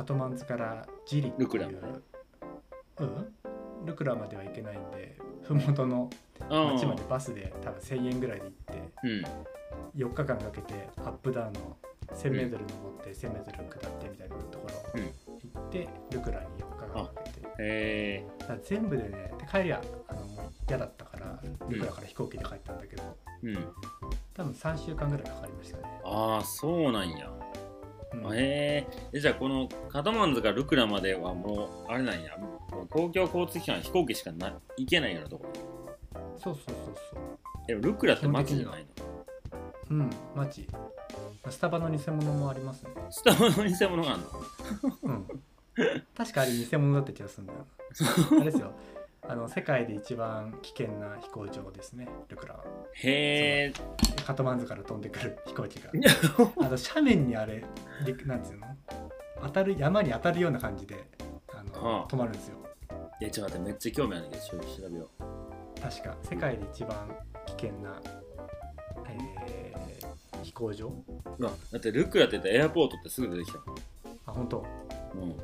[0.00, 6.08] カトマンズからジリっていうルクラうんルクラまでは行けないんで麓の
[6.48, 10.10] あ町までバスで多分1000円ぐらいで行ってうん。
[10.10, 11.76] 4日間かけてアップダウンの
[12.14, 18.26] 1000m 登って 1000m 下ってみたいなところ行って、ルクラに4日間かけてへえ。
[18.38, 23.02] だから全部でねで帰りはあのもう嫌だったからルクラから飛行機で帰ったんだけど、
[23.42, 23.54] うん。
[24.32, 27.49] 多分3週間ぐらいかかりましたね、ああ、そうなんや。
[28.30, 29.20] うんへえ。
[29.20, 32.36] じゃあこのカトマンズからルクラまではもう、あれなんや。
[32.38, 35.50] もう公共交通機関飛行機しかな行けないようなところ。
[36.38, 36.76] そうそうそう
[37.12, 37.66] そう。
[37.66, 38.86] でもルクラって街じゃない
[39.90, 39.98] の？
[39.98, 40.66] うん街。
[41.48, 42.90] スタバの偽物もありますね。
[43.10, 44.20] スタバの偽物がある
[44.82, 44.96] の？
[45.02, 45.26] うん。
[46.16, 47.64] 確かあれ偽物だった気がするんだよな。
[48.42, 48.72] あれですよ
[49.30, 52.08] あの世界で一番危険な飛行場ですね。
[52.28, 52.64] ルクラは。
[52.94, 53.72] へえ。
[54.26, 55.90] カトマンズから飛んでくる飛行機が。
[56.58, 57.62] あの斜面にあれ
[58.04, 58.66] でなんつうの？
[59.42, 60.96] 当たる山に当たるような感じで
[61.54, 62.06] あのはあ。
[62.08, 62.56] 止まるんですよ。
[63.20, 65.80] いや、ちょっと待って、めっちゃ興味あるんだけど、調べよう。
[65.80, 67.16] 確か世界で一番
[67.46, 68.00] 危険な、
[69.08, 70.86] えー飛行場。
[71.38, 73.58] うわ、だってルクラって言ったらエアポートってすぐ出てきた
[74.26, 74.64] あ本当？
[75.14, 75.36] うん。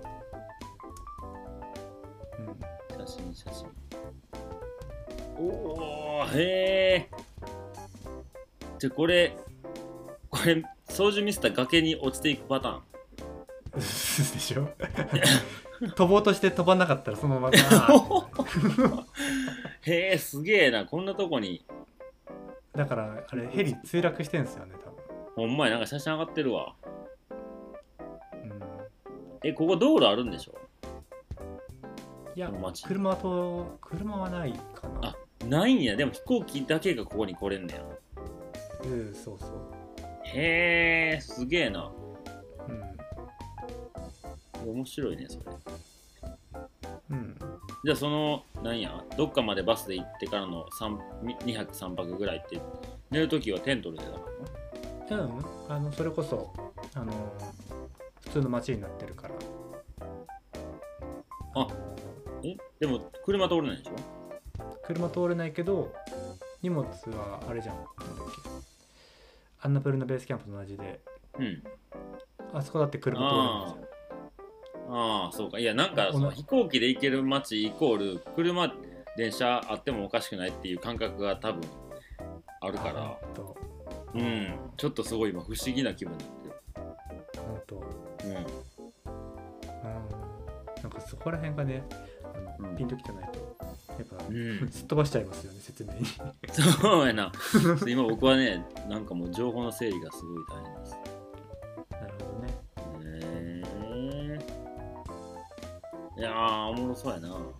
[5.38, 7.10] おお、へえ。
[8.78, 9.36] じゃ、これ、
[10.30, 12.82] これ、操縦ミスったら崖に落ちていくパターン。
[13.76, 14.68] でしょ？
[15.94, 17.56] 飛ぼうとして飛ばなかったらそのまま
[19.82, 20.86] へえ、すげえな。
[20.86, 21.64] こんなとこに。
[22.74, 24.74] だからあれヘリ墜落してんですよね
[25.34, 26.74] ほんまや、なんか写真上がってるわ。
[27.28, 28.60] 多分、うん、
[29.44, 30.54] え、ここ道路あるんでしょ？
[32.34, 32.50] いや
[32.86, 35.96] 車と車はないかなあないんや。
[35.96, 37.84] でも飛行機だけがここに来れんねや。
[38.84, 39.50] うんそうそう
[40.24, 41.90] へえ、すげえな。
[44.64, 45.46] うん面白いね、それ。
[47.10, 47.38] うん
[47.84, 50.66] じゃあその、なんや、どっかまでバスで行ってからの
[51.22, 52.60] 2泊3泊ぐらいって、
[53.10, 54.18] 寝るときはテントで出たか
[55.10, 56.52] らうんあのそれこそ
[56.94, 57.12] あの
[58.22, 59.34] 普通の街になってるから
[61.54, 61.70] あの
[62.42, 62.56] え？
[62.80, 63.92] でも、車通れないでしょ？
[64.86, 65.92] 車通れないけど
[66.62, 67.76] 荷物はあれじゃん。
[67.76, 67.96] なんだっ
[68.30, 68.48] け。
[69.62, 71.00] アンナプルのベースキャンプと同じで。
[71.38, 71.62] うん。
[72.52, 73.96] あそこだって車通れないんですよ。
[74.88, 75.58] ああ、そうか。
[75.58, 78.72] いや、なんか、おその飛行機で行ける街イコール、車、
[79.16, 81.62] 電車あってもおかしくないっていう感覚が多分
[82.60, 83.18] あるから、
[84.14, 84.58] うん。
[84.76, 86.54] ちょっとすごい今不思議な気分になってる。
[88.24, 88.34] うん。
[90.82, 91.82] なんかそこら辺がね
[92.22, 92.76] あの、うん。
[92.76, 93.45] ピンときてないと
[93.98, 94.68] やっぱ、うん。
[94.70, 96.06] すっ飛ばしちゃいますよね説明に。
[96.80, 97.32] そうやな。
[97.86, 100.96] 今僕はねなんかもう情報の整理がすごい大変です。
[101.90, 102.54] なるほどね。
[103.04, 103.62] へ
[106.18, 107.28] えいやーおもろそうやな。
[107.34, 107.54] うん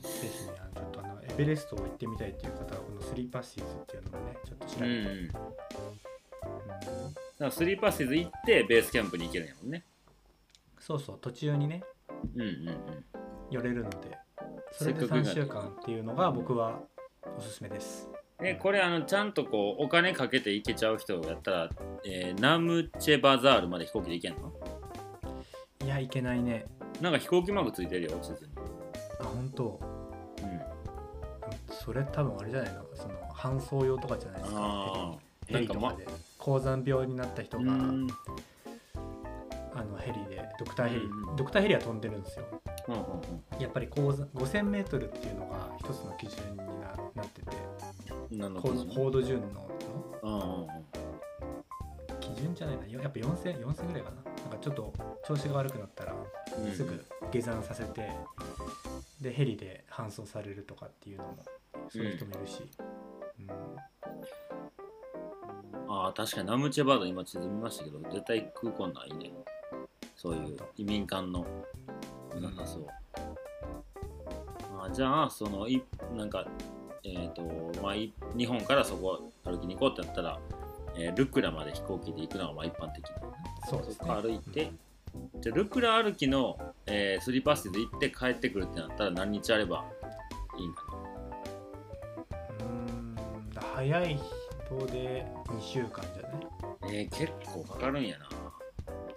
[0.00, 4.92] ぜひねちょっとあのエベレストを行ってみたいっていう方はこのスリーパッシーズっていうのもねちょっと調べて、う
[5.24, 5.40] んだか
[7.38, 7.46] うん。
[7.46, 9.84] らスリーパッシーズ行ってベースキャンプに行けるんやもんね。
[10.78, 11.82] そうそう途中にね
[12.34, 13.04] うんうんうん。
[13.50, 14.16] 寄れるので
[14.78, 16.80] それでせっかく3週間っていうのが僕は
[17.36, 18.08] おすすめです。
[18.42, 21.70] えこれあのちゃんとこうお金かけて行けちゃう人やったら、
[22.04, 24.52] えーナムチェバザールまで飛行機で行けんの？
[25.84, 26.66] いやいけないね。
[27.00, 28.52] なんか飛行機マークついてるよ地図に。
[29.20, 29.80] あ本当？
[30.42, 30.60] うん。
[31.74, 32.74] それ多分あれじゃない？
[32.74, 35.14] のその搬送用とかじゃないですか。
[35.46, 36.06] ヘリとかで。
[36.38, 38.06] 高山病になった人がうん。
[39.74, 41.02] あのヘリでドクターヘリ。
[41.02, 41.36] うん。
[41.36, 42.44] ドクターヘリは飛んでるんですよ
[42.88, 46.64] うんうんやっぱり高山 5000m っていうのが一つの基準にな
[47.14, 47.56] なってて。
[48.30, 49.70] うん何の高度順の
[50.22, 50.66] うんうんうん
[52.20, 52.86] 基準じゃないな。
[52.86, 54.16] やっぱ4000 4000ぐらいかな。
[54.42, 54.92] なんかちょっと
[55.26, 56.14] 調子が悪くなったら
[56.58, 58.10] うんすぐ下山させて
[59.20, 61.38] でヘリで搬送されるとかっていうのも
[61.88, 62.68] そういう人もいるし、
[63.38, 63.50] うん。
[65.88, 66.48] ああ確かに。
[66.48, 69.32] ナムチェバード今地図見ましたけど絶対空港ないね。
[70.16, 71.46] そういう移民間の
[72.40, 72.86] なさそう、
[74.80, 75.82] あじゃあそのい
[76.16, 76.46] なんか
[77.04, 77.42] えっ、と
[77.82, 80.38] まあい日本からそこ歩きに行こうってなったら、
[80.96, 83.26] えールクラまで飛行機で行くのがまあ一般的だよね
[83.68, 84.10] そうですね。
[84.10, 84.70] 歩いて、
[85.40, 89.84] じゃあルクラ歩きの、えースリーパッシーで行って帰ってくるってなったら何日あれば
[90.58, 90.82] いいんか
[92.60, 93.14] うん
[93.54, 94.18] だ早い
[94.68, 96.92] 人で2週間じゃない？
[96.92, 98.28] なえー、結構かかるんやな。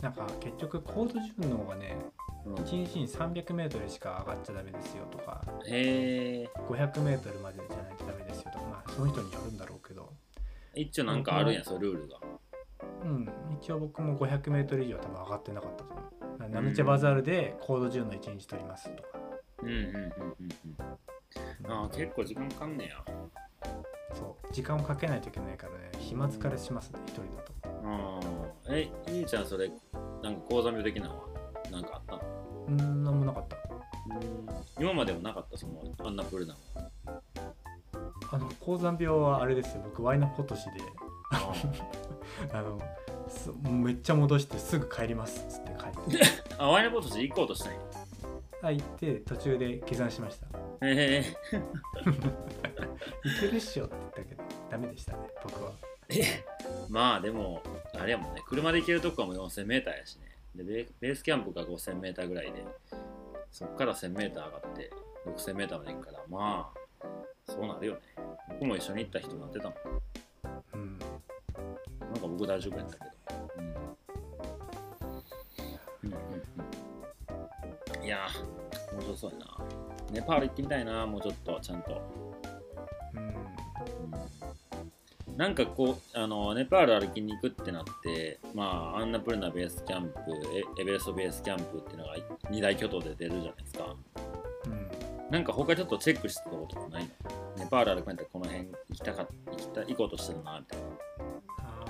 [0.02, 5.42] なんか結局高度順の方がねうん1日に 300m しか上がっちゃダメですよとか。
[5.68, 8.66] へえ 500m までじゃないとダメですよとか。
[8.66, 10.12] まあその人によるんだろうけど。
[10.74, 12.20] 一応なんかあるんやそうルールが。
[13.04, 13.30] うん。
[13.62, 16.02] 一応僕も 500m 以上は多分上がってなかったと思
[16.48, 16.50] う。
[16.50, 19.10] ナムチェバザールで高度順の1日取りますとか、
[19.62, 20.14] うんうんうんうん
[21.66, 21.72] うん。
[21.72, 23.04] ああ結構時間かかんねや。
[24.14, 24.54] そう。
[24.54, 25.92] 時間をかけないといけないからね。
[26.00, 27.54] 暇疲れしますね一人だと。
[27.84, 28.20] あ
[28.70, 29.70] あえゆうちゃんそれ
[30.24, 31.30] なんか講座病的なのは？
[31.72, 32.02] なんか
[32.70, 33.58] うんなんもなかった。
[34.80, 35.58] 今までもなかった？
[35.58, 36.90] そのアンナプルナは
[38.32, 39.82] あの高山病はあれですよ。
[39.86, 40.72] 僕ワイナポトシで。
[41.32, 41.54] あ
[42.54, 42.80] あの
[43.28, 45.46] すめっちゃ戻してすぐ帰ります。
[45.46, 46.26] っつって帰って。
[46.58, 47.80] あワイナポトシ行こうとしたんや。
[48.62, 50.48] あ行って途中で下山しました。
[50.86, 51.24] へえ
[53.24, 55.72] 行けるっしょって言ったけどダメでしたね僕は。
[56.90, 57.62] まあでも
[58.00, 58.42] あれやもんね。
[58.46, 60.29] 車で行けるとこはもう 4000m やしね
[60.64, 62.66] でベースキャンプが 5000m ぐらいで
[63.52, 64.92] そっから 1000m 上がって
[65.26, 66.80] 6000m まで行くからまあ
[67.48, 68.00] そうなるよね
[68.50, 69.78] 僕も一緒に行った人なってたもん
[70.74, 71.00] うん
[72.10, 73.12] なんか僕大丈夫やったけど。
[73.58, 73.66] うん。
[76.04, 76.20] うんうん
[78.00, 79.46] うん、いやー、面白そうやな。
[80.12, 82.02] ネパール行ってみたいな、もうちょっと、ちゃんと。
[85.40, 90.20] なんかこう、あの、ネパール歩きに行くってなって、まあ、アンナプルナベースキャンプ、
[90.54, 92.16] エエベレストベースキャンプっていうのが
[92.50, 93.96] 二大巨頭で出るじゃないですか。
[94.66, 94.90] うん
[95.32, 97.10] なんか他ちょっとチェックしてたことないの？
[97.64, 100.86] ネパール歩くんやったらこの辺行きたか行きた行こうとしてるな、みたいな。
[101.60, 101.86] あ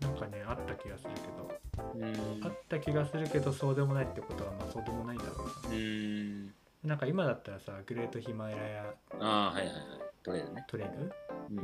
[0.00, 6.46] ーなんかねあった気がするけどうんあった気がするけどそうでもないってことはまあそうでもないんだろううーん。
[6.46, 6.52] な
[6.84, 9.76] なんか今だったらさグレートヒマラヤああ、はいはいはい。
[10.22, 10.64] トレイルね。
[10.68, 11.12] トレイル、
[11.50, 11.58] うん。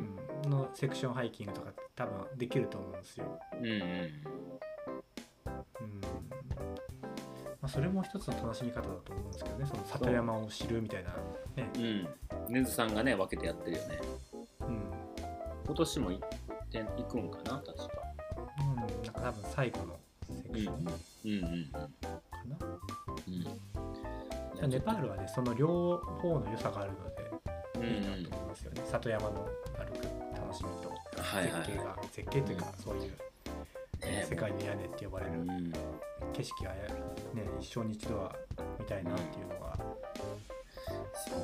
[0.45, 3.73] うん、のセクションハイキングとか多分できると思うんですよ、うんうん。
[3.73, 4.11] うん
[7.61, 11.11] まあ、それも一つの楽しみ方だと思うんですけどねその里山を知るみたいな
[11.57, 12.09] ねうん。
[12.49, 13.99] ネズさんがね、分けてやってるよね。
[14.61, 14.93] うん、
[15.67, 16.29] 今年も行っ
[16.71, 17.89] て行くんかな、確か。
[18.61, 19.99] うん、なんか多分最後の
[20.43, 20.93] セクションか
[21.25, 21.81] うんうんうんな、
[23.27, 24.65] うん。
[24.65, 24.71] うん。
[24.71, 27.27] ネパールはねその両方の良さがあるので
[27.81, 29.49] うんいいなうんと思いますよね、里山の
[31.37, 35.73] はいはい絶景が、絶景というかそういう、ね世界の屋根って呼ばれるうん。
[36.33, 36.79] 景色が、ね、
[37.61, 38.35] 一生に一度は
[38.79, 39.77] 見たいなっていうのが。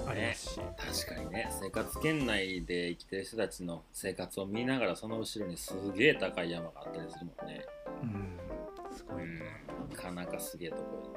[0.06, 0.60] ありますし、
[1.04, 7.64] 確かにね、生活圏内で生きてる人たちの生活を見ながら、その後ろにすげえ高い山があったりするもんね。
[8.02, 9.38] うん、すごいな、うん。
[9.90, 11.16] なかなかすげえとこ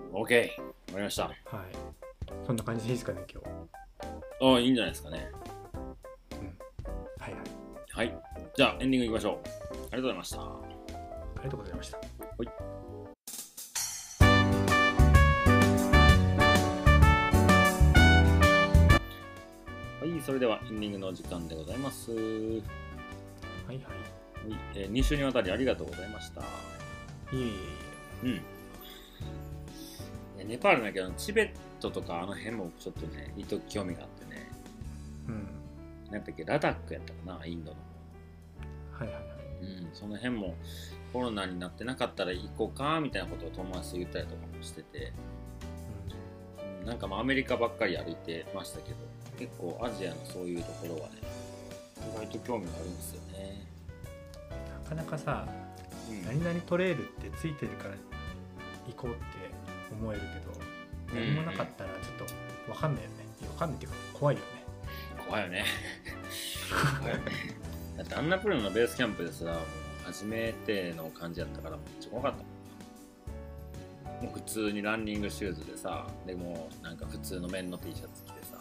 [0.00, 0.20] うんろ。
[0.20, 0.20] OK!
[0.22, 1.24] わかりました。
[1.24, 1.34] はい
[2.46, 3.46] そんな感じでいいですかね今日
[4.40, 5.28] ああ、いいんじゃないですかね。
[8.54, 9.36] じゃあエンディングいきましょう。
[9.38, 10.42] ありがとうございました。
[10.42, 10.60] あ
[11.38, 11.96] りがとうございました。
[11.96, 12.04] は
[20.04, 20.22] い。
[20.22, 22.12] それではエンディングのお時間でございます。
[22.12, 22.20] はい、
[23.68, 23.76] はい。
[23.76, 26.42] はいえ2週にわたりありがとうございました。
[26.42, 26.44] い
[27.32, 27.40] えい
[28.24, 28.40] えいうん。
[30.40, 34.50] えネパールだけどチベットとかあの辺もちょっとね一時興味があってね。
[35.26, 35.48] えうん。
[36.12, 37.76] なんだっけラダックやったかなインドの
[39.02, 39.32] はいはいはい。
[39.62, 40.54] うん、その辺も
[41.12, 45.12] コロナになってなかったら行こうかみたいなことを友達と言ったりとかもしてて、
[46.80, 48.96] うん、なんかまあアメリカばっかり歩いてましたけど
[49.38, 51.16] 結構アジアのそういうところはね
[52.14, 53.64] 意外と興味があるんですよね、
[54.84, 55.46] なかなかさ
[56.10, 56.24] うん。
[56.24, 57.94] 何々トレイルってついてるから
[58.88, 59.20] 行こうって
[59.92, 60.26] 思えるけ
[61.14, 62.28] ど何もなかったらちょっ
[62.66, 63.16] と分かんないよね。
[63.40, 64.46] 分かんないっていうか怖いよね。
[65.28, 65.64] 怖いよね。
[67.00, 67.61] 怖いよね
[68.02, 69.62] だってアンナプルのベースキャンプですらもう
[70.04, 72.44] 初めての感じやったからめっちゃ怖かったも
[74.20, 78.58] んもう普通にランニングシューズでさでもなんか普通の綿の T シャツ着てさ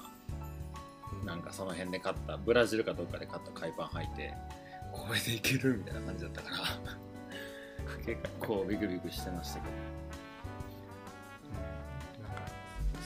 [1.25, 4.33] なんかその辺で買ったブラジルかどっかで買った海パン履いて
[4.91, 6.57] これでいけるみたいな感じだったから。
[8.05, 9.71] 結構ビクビクしてましたけう
[12.19, 12.23] ん。
[12.23, 12.51] なんか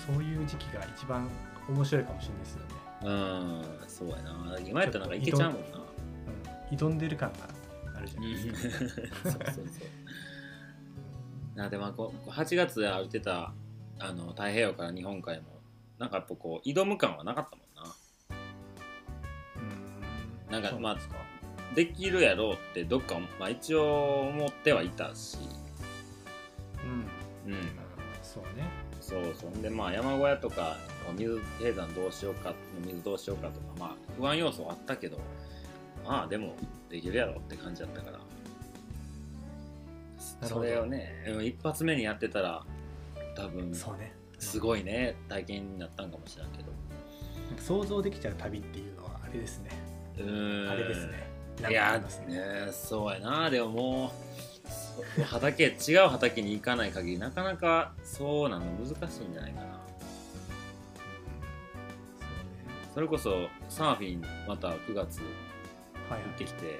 [0.05, 1.29] そういう時期が一番
[1.69, 4.59] 面白いかもしれないですよね、どうんそうやな。
[4.65, 5.77] 今やったらなんかいけちゃうもんな。
[5.77, 5.84] うん、
[6.77, 7.49] 挑んでる感が
[7.97, 8.91] あるじゃないうんですか、
[9.23, 9.65] そうそうそう。
[11.57, 13.53] なでもこう8月で歩いてた
[13.99, 15.61] あの太平洋から日本海も
[15.97, 17.95] なんかやっぱこう挑む感はなかったもんな。
[20.47, 20.51] うん。
[20.51, 20.97] なんかまあ
[21.73, 25.37] できるやろうってどっか、まあ、一応思ってはいたし。
[26.83, 27.51] うん。
[27.53, 27.61] うん。
[28.21, 28.85] そうね。
[29.05, 30.77] そうそんでまあ山小屋とか
[31.15, 35.19] 水低山どうしようか水どうしようかとかまあ不安要素はあったけど
[36.07, 36.55] まあでも
[36.89, 38.19] できるやろって感じだったから。
[40.47, 42.63] それをねうん一発目にやってたら
[43.35, 44.13] 多分そうね。
[44.39, 46.71] すごいね体験になったんかもしれんけど。
[47.59, 49.69] 想像できちゃう旅っていうのはあれですね。
[50.17, 50.69] うーん。
[50.69, 51.29] あれですね。
[51.69, 52.35] いやね。
[52.65, 53.49] ねそうやな。
[53.49, 54.11] でもも
[55.17, 59.79] う畑違う畑に行かない限りなかなかそうなの難しいんじゃないかな。
[62.93, 65.19] それこそサーフィンまた9月
[66.09, 66.21] そうねはい。
[66.23, 66.43] 行って。
[66.45, 66.79] きて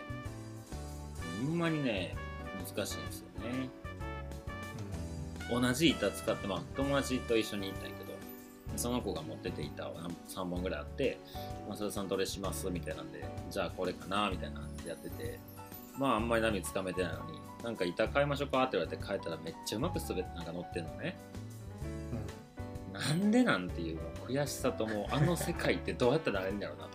[1.41, 2.15] ほんまにね
[2.75, 3.69] 難しいんですよね。
[5.49, 8.13] 同じ板使ってまあ友達と一緒に行ったんやけど
[8.75, 9.95] その子が持ってて板を
[10.27, 11.19] 3本ぐらいあって
[11.69, 15.39] 「マサルさんどれします?」みたいなんで「じゃあこれかな」みたいなやってて
[15.99, 21.15] まああんまり波つかめてないのになんか板買いましょうかって言われて変えたらめっちゃうまく滑ってなんか乗ってんのね。
[22.93, 22.99] うん。
[22.99, 26.94] なんでなんていう悔しさともうあの世界ってどうやったらなれるんだろうなと。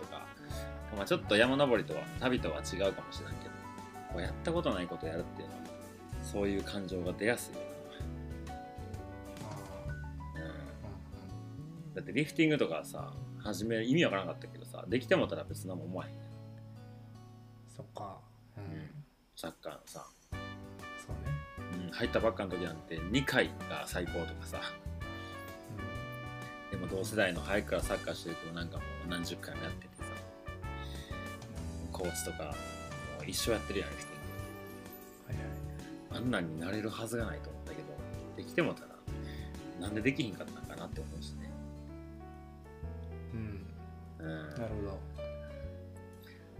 [0.95, 3.51] まあちょっと山登りとは旅とは違うかもしれないけど
[4.13, 5.61] こうやったことないことやるっていうのは
[6.23, 7.61] そういう感情が出やすいよ
[10.35, 10.47] あな、う
[11.91, 11.93] ん。
[11.95, 16.31] だってリフティングとかさ初め意味わからなかったけどさできてもたら別なもん思わへん
[17.75, 18.17] そっか。
[18.57, 18.89] うん、うん。
[19.35, 20.37] サッカーのさ、そ
[21.11, 21.15] う
[21.79, 24.61] ね、うん、入ったばっかの時なんて2回が最高とかさ。
[26.69, 30.03] でも同世代の早くからサッカーしてる子なんかもう何十回もやっててさ
[32.01, 32.51] コーチとかも
[33.21, 35.45] う一生やってるやんリフティンはいはい。
[36.11, 37.83] グあんなんになれるはずがないと思ったけど
[38.37, 38.87] できてもたら
[39.79, 41.49] なんでできひんかったのかなって思うしね。
[43.33, 43.65] うん。
[44.19, 44.49] うん。
[44.49, 44.99] なるほど。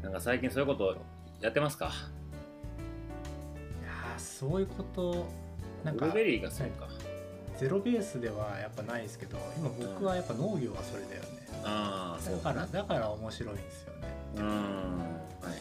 [0.03, 0.97] なんか最近そういうこと
[1.41, 1.85] やってますか？
[1.85, 1.89] い
[3.85, 5.27] やーそういうこと
[5.83, 6.87] なんかブルーベリーがそうか、
[7.59, 14.45] ゼロベースではやっぱないですけど今僕はやっぱ農業はそれだよね、ああそうだからだから面白いんですよねうん。
[14.45, 15.57] はいはいはい。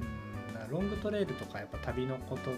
[0.00, 0.54] うん。
[0.54, 2.50] だからロングトレイルとかやっぱ旅のこと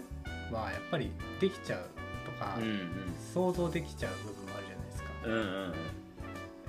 [0.55, 1.79] はやっぱりできちゃう
[2.25, 2.89] とか、うん
[3.33, 5.73] 想像できちゃう部分もあるじゃないですか、うんうんうん。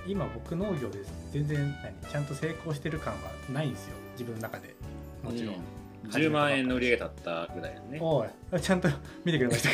[0.07, 0.99] 今僕農業で
[1.31, 3.95] 全然何ちゃんと成功してる感はないんですよ。
[4.13, 4.75] 自分の中で。
[5.23, 6.09] もちろん、うん。
[6.11, 7.99] 10万円の売り上げだったぐらいやね。
[8.01, 8.89] おいちゃんと
[9.25, 9.69] 見てくれました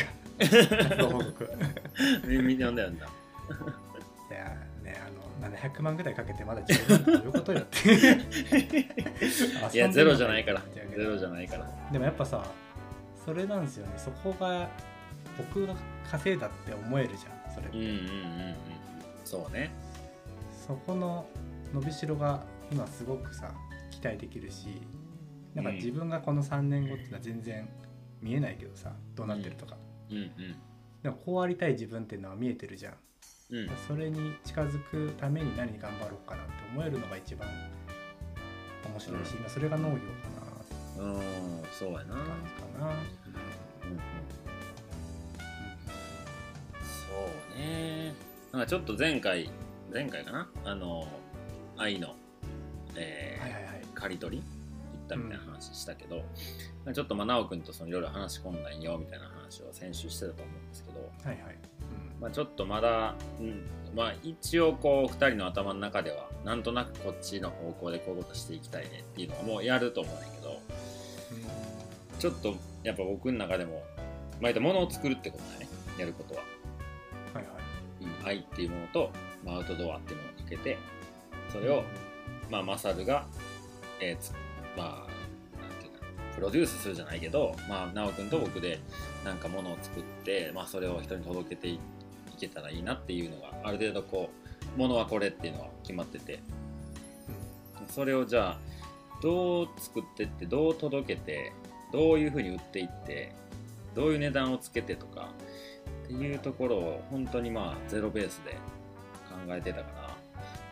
[0.96, 0.96] か？
[1.02, 1.50] ご報告。
[2.26, 3.08] みんな読んだ読んだ
[5.60, 7.92] 100万ぐらいかけてまだ十分どういうことよって
[9.76, 10.62] い や ゼロじゃないから。
[10.96, 11.70] ゼロじゃないから。
[11.92, 12.44] でもやっぱさ
[13.24, 13.92] それなんですよね。
[13.98, 14.68] そこが
[15.36, 15.74] 僕が
[16.10, 17.78] 稼いだって思えるじゃんそれって。
[17.78, 18.54] うんうんうんうん。
[19.24, 19.70] そうね。
[20.66, 21.26] そこの
[21.74, 22.42] 伸びしろが
[22.72, 23.52] 今すごくさ
[23.90, 24.80] 期待できるし
[25.54, 27.68] なんか自分がこの3年後っていうのは全然
[28.20, 29.76] 見えないけどさどうなってるとか、
[30.10, 30.16] うん。
[30.16, 30.30] うんうん、
[31.02, 32.94] でもこうありたい自分っていうのは見えてるじゃん。
[33.50, 33.70] うん。
[33.86, 37.48] それに近づくために何頑張ろうかなって思えるのが一番
[38.92, 40.00] 面白いし、今それが農業か
[40.98, 41.20] うん
[41.72, 44.00] そうやな、感じかな、うんうん
[46.82, 47.06] そ
[47.56, 48.14] うね。
[48.52, 49.50] なんかちょっと前回
[49.92, 50.48] 前回かな？
[50.64, 51.08] あの
[51.76, 52.14] 愛の、
[52.96, 53.82] えーはいはいはい。
[53.94, 54.48] 刈り取り行
[55.04, 56.22] ったみたいな話したけど、
[56.92, 61.58] ちょっとまあ直君とそのいろいろ話し込んだんよみたいな話を先週してたと思うんですけど、はいはい、
[62.20, 63.66] まあ、ちょっとまだ、うん。
[63.94, 70.60] まあ、一応こう2人の頭の中ではなんとなくこっちの方向でこういうことしていきたいねっていうのはもうやると思うんだけど
[72.20, 72.54] ちょっと
[72.84, 73.82] やっぱ僕の中でも
[74.40, 75.68] 毎回物を作るってことだね。
[75.98, 76.40] やることは、
[77.34, 78.04] はいはい。
[78.22, 79.10] うん、愛っていうものと、
[79.44, 80.78] まあ、アウトドアっていうものをかけて
[81.52, 81.82] それを、
[82.48, 83.26] まあ、マサルが、
[84.00, 84.32] えーつ
[84.76, 88.78] まあなんていうかプロデュースするじゃないけど、まあ、直君と僕で
[89.24, 91.80] なんか物を作って、まあ、それを人に届けていい
[92.40, 94.30] けたらいいなっていうのがある程度こ
[94.76, 96.40] う物はこれっていうのは決まってて。
[97.88, 98.58] それをじゃあ
[99.22, 101.52] どう作ってってどう届けて
[101.92, 103.32] どういうふうに売っていって
[103.94, 105.30] どういう値段をつけてとか
[106.04, 108.52] っていうところを本当にまあゼロベースで
[109.28, 110.14] 考えてたから、ま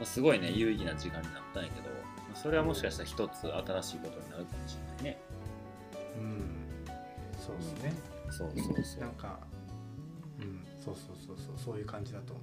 [0.03, 5.19] あ、すごいね有意義な時間になったんやけど、まあそれはもしかしたら一つ新しいことになるかもしれないね。
[6.19, 6.45] うん。
[7.39, 7.93] そうですね、
[8.31, 9.01] そうそうそう。
[9.01, 9.48] なんかうん
[10.89, 12.43] そうそうそうそうそういう感じだと思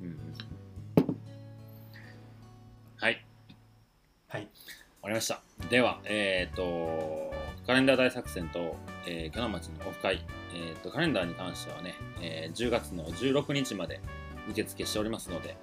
[0.00, 0.04] う。
[0.04, 1.16] うんうん。
[2.96, 3.24] はい。
[4.28, 4.42] はい。
[4.42, 4.48] わ
[5.02, 5.40] かりました。
[5.68, 7.32] では、えっ、と、
[7.66, 10.24] カレンダー大作戦と、えー、鋸南町のオフ会、
[10.54, 14.00] えっ、と、カレンダーに関してはね、えー10月の16日まで
[14.50, 15.56] 受付しておりますので、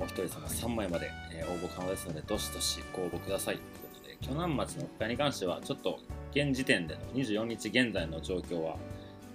[0.00, 3.56] お一人様3枚まで、えー応募可能ですので、どしどしご応募ください。
[3.56, 6.00] ということで、鋸南町のオフ会に関しては、ちょっと
[6.32, 8.76] 現時点での24日現在の状況は、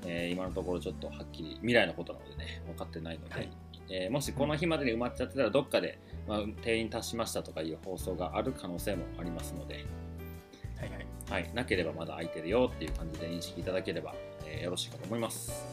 [0.06, 3.50] えー今のところちょっとはっきり未来のことなのでね、分かってないので、はい
[3.90, 9.80] えーもしこの日までに埋まっちゃってたら、どっかで、まあ、定員達しましたとかいう放送がある可能性もありますので、は
[10.86, 14.14] いはいはい、なければまだ空いてるよっていう感じで認識いただければ、
[14.46, 15.66] えーよろしいかと思います。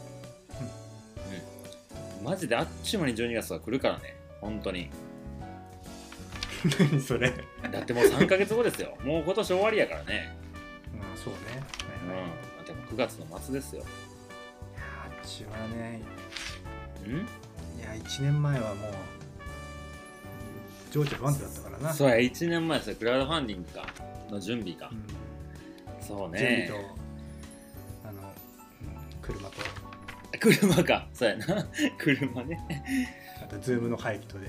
[2.21, 2.25] うん。
[2.25, 4.89] マジであっちゅう間に12月が来るからね、本当に。
[6.79, 7.33] 何 それ
[7.71, 8.95] だってもう3ヶ月後ですよ。
[9.03, 10.35] もう今年終わりやからね。
[10.97, 11.39] まあそうね
[12.05, 12.09] うん。
[12.11, 12.29] はいはい
[12.61, 13.83] あでも9月の末ですよ。
[15.25, 16.01] ちはね
[17.05, 17.11] うん？
[17.13, 18.93] いや1年前はもう
[20.91, 22.95] 情緒不安定だったからなそうや、1年前で。
[22.95, 23.85] クラウドファンディングか。
[24.29, 24.95] の準備かう。
[24.95, 25.03] ん
[26.05, 26.75] そう準備ねと。
[28.09, 29.55] あの、うん車と
[30.39, 31.07] 車か。
[31.13, 31.45] そうやな。
[31.97, 32.83] 車ね。
[33.41, 34.47] あとズームの会議とで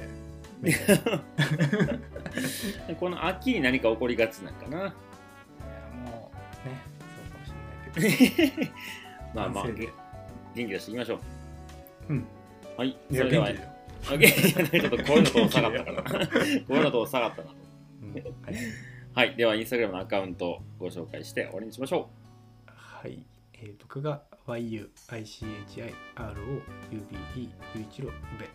[2.89, 4.79] い この秋に何か起こりがちなんかな？
[4.79, 4.85] や
[6.05, 6.31] も
[6.64, 6.81] うね
[7.16, 7.53] そうかもし
[7.97, 8.73] れないけど
[9.35, 9.64] まあまあ、
[10.55, 11.18] 元気出していきましょう。
[12.11, 12.26] うん
[12.76, 12.88] はい。
[12.88, 13.57] いそれではや
[14.11, 16.26] 元気、だちょっと声のトーン下がったから。
[16.68, 17.55] 声のトーン下がったなと。
[18.03, 18.24] うんはい、
[19.14, 19.36] はい。
[19.36, 22.09] では、インスタグラムのアカウントをご紹介して終わりにしましょ
[22.66, 23.24] はい
[23.55, 24.88] えー、僕が YUICHIROUBE
[27.74, 28.48] 雄一郎宇部う。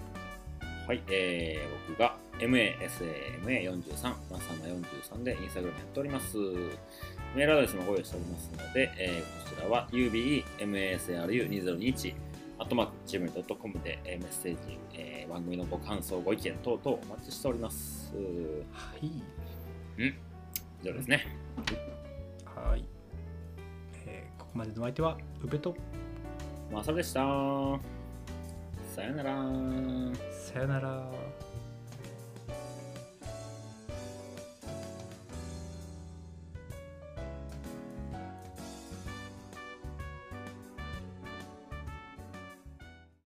[0.88, 1.04] はい。
[1.10, 6.38] えー、僕が MASAMA43、まさま43でインスタグラムやっております。
[7.36, 12.14] メールアドレスもご用意しておりますので、えーこちらは UBEMASRU2021
[12.60, 14.58] アットマーク Gmail.com で、えーメッセージ、
[14.94, 18.14] えー番組のご感想、ご意見等々お待ちしております。
[18.72, 19.22] はい以
[20.84, 21.26] 上ですね。
[22.46, 22.84] はい、
[24.06, 25.76] えーここまでのお相手は宇部と
[26.72, 27.22] まさでした。
[28.96, 29.36] さよなら。
[30.32, 31.10] さよなら